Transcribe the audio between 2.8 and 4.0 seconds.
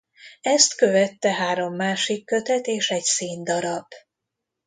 egy színdarab.